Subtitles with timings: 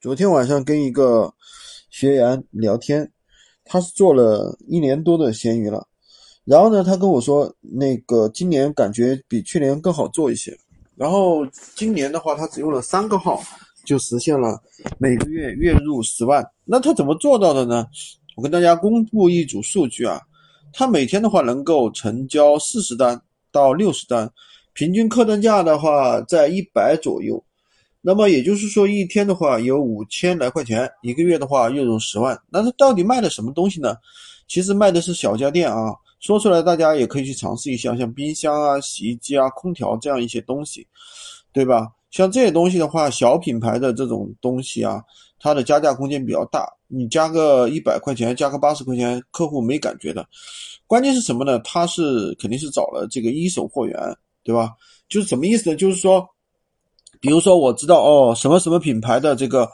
[0.00, 1.34] 昨天晚上跟一个
[1.90, 3.10] 学员聊天，
[3.64, 5.88] 他是做了一年多的闲鱼了，
[6.44, 10.56] 然后呢，他跟我说，那个今年感觉比去年更好做一些，
[10.94, 13.42] 然后今年的话，他只用了三个号
[13.84, 14.62] 就实现了
[14.98, 16.48] 每个月月入十万。
[16.64, 17.84] 那他怎么做到的呢？
[18.36, 20.20] 我跟大家公布一组数据啊，
[20.72, 23.20] 他每天的话能够成交四十单
[23.50, 24.30] 到六十单，
[24.74, 27.44] 平均客单价的话在一百左右。
[28.00, 32.40] 那么也就是说，一天的话有五千来块钱，一个月的话月入十万。
[32.48, 33.96] 那他到底卖的什么东西呢？
[34.46, 40.86] 其实卖的是小家电啊，说出来大家也可以去尝试一下，像冰箱啊、洗衣机啊、空调这样一些东西，
[41.52, 41.88] 对吧？
[42.10, 45.02] 像这些东西的话，小品牌的这种东西啊，
[45.40, 50.26] 它的加价空间比较大，你加个一百块钱，加个八十块钱，客户没感觉的。
[50.86, 51.58] 关键是什么呢？
[51.58, 53.98] 他是肯定是找了这个一手货源，
[54.44, 54.70] 对吧？
[55.08, 55.76] 就是什么意思呢？
[55.76, 56.24] 就是说。
[57.20, 59.68] 比如说我知道哦什么什么品牌的这个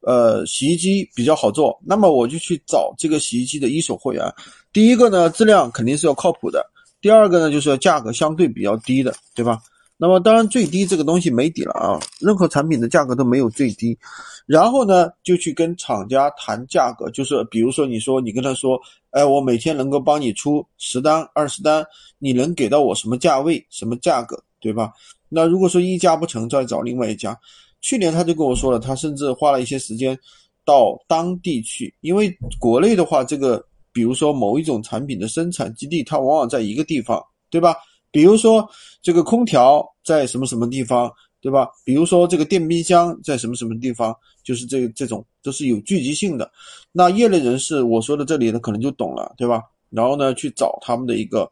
[0.00, 4.24] 呃洗衣机比较好做，那么我就去找这个洗衣机的一手货源。
[4.72, 6.64] 第一个呢质量肯定是要靠谱的，
[7.00, 9.58] 第二个呢就是价格相对比较低的，对吧？
[9.98, 13.98] 那么当然最低这个东西没底了啊，任何产品的价格都没有最低。
[14.44, 18.78] 然后呢就去跟厂家谈价格，就是比如说你说你跟他说，
[19.10, 21.82] 哎我每天能够帮你出十单二十单，
[22.18, 24.92] 你能给到我什么价位什么价格，对吧？
[25.28, 27.38] 那如果说一家不成，再找另外一家。
[27.80, 30.18] 去年他就跟我说了，他甚至花了一些时间
[30.64, 37.76] 到当地去，因为国内的话，这个比如说某一种产品的生产基地，它往往在一个地方，对吧？
[38.10, 38.68] 比如说
[39.02, 41.68] 这个空调在什么什么地方，对吧？
[41.84, 46.50] 比如说这个电冰箱在什么什么地方，就是这这种都是有聚集性的。
[46.92, 49.62] 那业内人士我说的这里呢，可能就懂了，对吧？
[49.90, 51.50] 然后呢，去找他们的一个。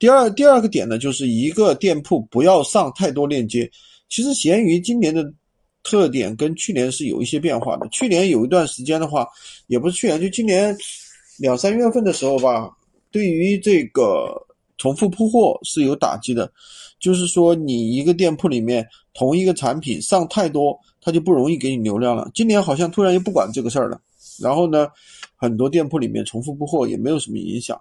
[0.00, 3.70] 第二第二个点呢，就是一个店铺不要上太多链接。
[4.08, 5.22] 其实闲鱼今年的
[5.82, 7.86] 特点跟去年是有一些变化的。
[7.92, 9.28] 去年有一段时间的话，
[9.66, 10.74] 也不是去年，就今年
[11.38, 12.70] 两三月份的时候吧，
[13.10, 14.34] 对于这个
[14.78, 16.50] 重复铺货是有打击的。
[16.98, 22.30] 就是说，你一个店铺里面同一个产品上太多，它就不容易给你流量了。
[22.34, 24.00] 今年好像突然又不管这个事儿了。
[24.40, 24.88] 然后呢，
[25.36, 27.78] 很多店铺里面重复铺货也没有什么影响。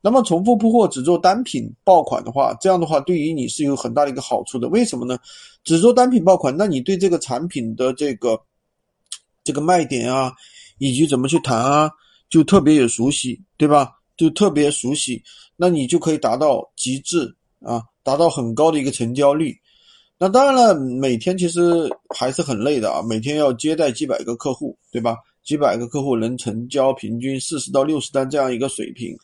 [0.00, 4.68] 那么重复铺货只做单品爆款的话，这样的话对于你是有很大的一个好处的。
[4.68, 5.18] 为什么呢？
[5.64, 8.40] 只做单品爆款，那你对这个产品的这个
[9.42, 10.32] 这个卖点啊，
[10.78, 11.90] 以及怎么去谈啊，
[12.30, 13.90] 就特别有熟悉，对吧？
[14.16, 15.22] 就特别熟悉，
[15.56, 19.56] 那你就可以达到极致啊，达到很高的一个成交率。
[20.18, 25.16] 那当然了，每天其实还是很累的啊，每天要接待几百个客户，对吧？
[25.44, 29.16] 几百个客户能成交平均四十到六十单这样一个水平。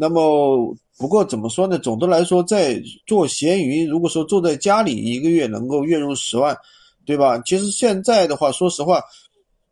[0.00, 1.76] 那么，不过怎么说呢？
[1.76, 6.56] 总的来说，在做闲鱼，如果说坐在家里一个月能够月入十万，
[7.04, 7.36] 对吧？
[7.44, 9.02] 其实现在的话，说实话，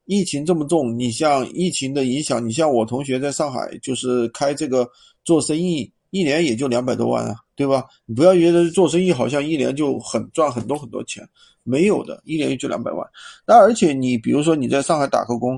[0.06, 4.84] 疫情这么重，你像疫情的影响，你像我同学在上海就是开这个
[5.24, 7.84] 做生意，一年也就两百多万啊，对吧？
[8.04, 11.24] 你不要觉得做生意好像一年就很赚很多很多钱，
[11.62, 13.06] 没有的，一年也就两百万。
[13.46, 15.56] 那而且你比如说你在上海打个工，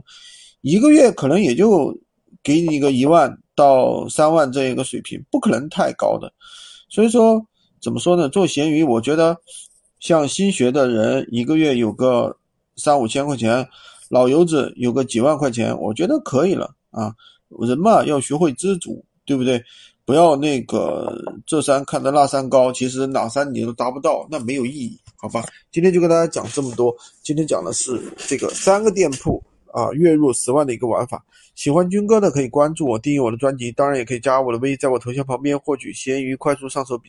[0.60, 1.98] 一个月可能也就
[2.42, 3.34] 给你个一万。
[3.58, 6.32] 到三万这一个水平不可能太高的，
[6.88, 7.44] 所以说
[7.82, 8.28] 怎么说呢？
[8.28, 9.36] 做闲鱼，我觉得
[9.98, 12.36] 像新学的人一个月有个
[12.76, 13.66] 三五千块钱，
[14.08, 17.12] 老油子有个几万块钱，我觉得可以了啊。
[17.48, 19.60] 人嘛要学会知足，对不对？
[20.04, 21.12] 不要那个
[21.44, 25.44] 这山看着那山高，其实哪山你都达不到，那没有意义，好吧？
[25.72, 29.42] 今天就跟大家讲这么多，今天讲的是这个三个店铺。
[29.78, 31.24] 啊，月入十万的一个玩法，
[31.54, 37.06] 喜欢军哥的可以关注我，订阅我的专辑，当然也可以加我的微，在我头像旁边获取闲鱼快速上手笔。